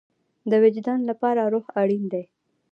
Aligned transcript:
د 0.49 0.51
وجدان 0.63 0.99
لپاره 1.09 1.41
روح 1.53 1.65
اړین 1.81 2.03
دی 2.13 2.23